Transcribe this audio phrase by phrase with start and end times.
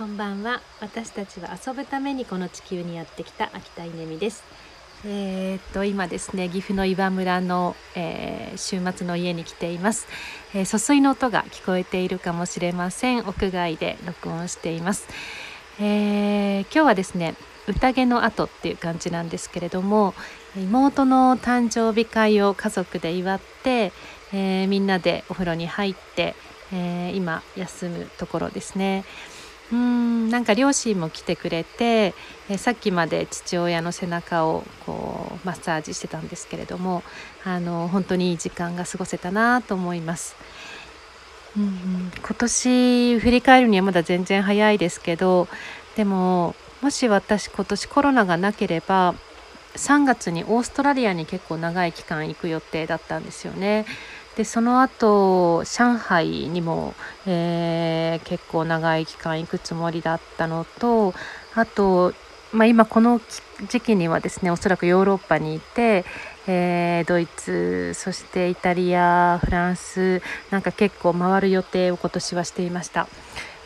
[0.00, 0.62] こんばんは。
[0.80, 4.42] 私たちは遊ぶためにこの地球にやってきた秋田稲美です。
[5.04, 10.06] えー、っと今ですね岐阜の岩村の、えー、週末の家に来ています、
[10.54, 13.28] えー、疎水の音が聞こえているかもしれません。
[13.28, 15.06] 屋外で録音しています、
[15.78, 17.34] え今日はですね
[17.66, 20.14] 宴の後っていう感じなんですけれども
[20.56, 23.92] 妹の誕生日会を家族で祝って、
[24.32, 26.34] えみんなでお風呂に入って、
[26.72, 29.04] え今休むところですね。
[29.72, 32.14] うんなんか両親も来てくれて、
[32.48, 37.02] えさっきまで父親の背中をこうマッサージしてたんですけれども
[37.44, 40.34] あの本当にいい時間が過ごせたなと思います。
[41.56, 45.48] うんうん、今年振り返るにはまだ全然早いですけど
[45.96, 49.14] でももし私今年コロナがなければ
[49.74, 53.86] 3月にオーストラリアに結構長い期間行く予定だったんですよね。
[54.36, 56.94] でその後上海にも、
[57.26, 61.14] えー、結構長い期間行くつもりだったのと
[61.54, 62.14] あと、
[62.52, 63.20] まあ、今この
[63.68, 66.04] 時期にはですねおそらくヨーロッパにいて、
[66.46, 73.08] えー、ドイツそしてイタリアフランスなんか結構回る予定を今年はしていました。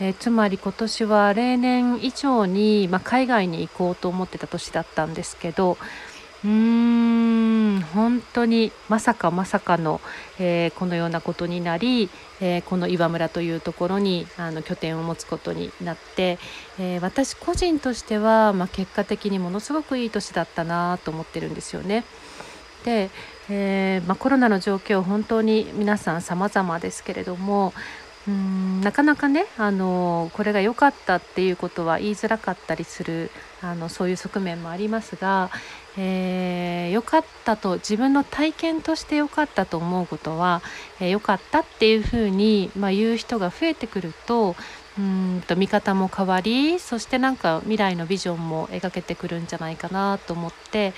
[0.00, 5.78] えー、つまり今年は例年以上に、まあ、海外に行こうと思ってた年だったんですけど
[6.44, 6.83] うーん
[7.94, 10.00] 本当にまさかまさかの、
[10.38, 16.38] えー、このようなことになり、えー、この岩村というところにあの拠点を持つことになって、
[16.78, 22.04] えー、私個人としては、まあ、結果的にものすごくいい年だったなと思ってるんですよね。
[22.84, 23.10] で、
[23.48, 27.72] えまあ、コロナの状況本当に皆さん様々ですけれども
[28.26, 33.30] うんなかなかねあのこれが良かったっていうことは言いづらかったりする
[33.60, 35.50] あのそういう側面もありますが、
[35.98, 40.62] えー、かったと自分の体験として良かったと思うことは、
[41.00, 44.56] えー、良かったっていうふうに、まあ、言う人が増えてくると
[44.98, 50.94] うんと見方も変わりそしてなんか未来のビジョンも描けてくるんじゃないかなと思って。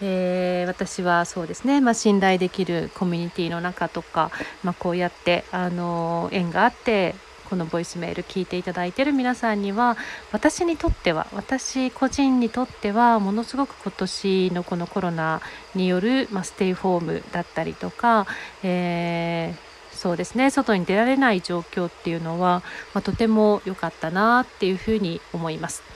[0.00, 4.30] えー、私はそうですね、まあ、信頼できるコミュニティの中とか、
[4.62, 7.14] まあ、こうやってあの縁があって
[7.48, 9.96] このボイスメール聞いていただいている皆さんには
[10.32, 15.40] 私にとっては私個人にとってはものすごく今年のこのコロナ
[15.74, 18.26] による、まあ、ステイホームだったりとか、
[18.62, 22.62] えー、そうですね外に出られない状況っていうのは、
[22.94, 25.93] まあ、とても良かったなっていうふうに思います。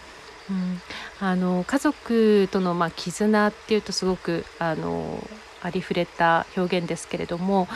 [0.50, 0.81] うん、
[1.20, 5.22] あの家族とのまあ絆っていうとすごくあの
[5.62, 7.69] ありふれた表現ですけれども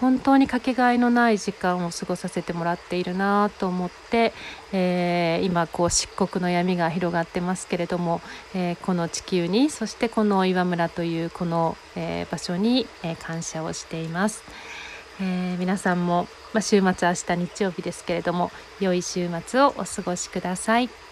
[0.00, 4.32] 本当にかけがえのない時間を過ごさせてもらっているなと思って、
[4.72, 8.20] えー、今こう漆黒の闇が広がってますけれども、
[8.54, 14.44] えー、この地球にそしてこの岩村というこの、えー、場所に、え感謝をしています。
[15.20, 21.07] え皆さんも、まあ、週末明日日曜日ですけれども良い週末をお過ごしください。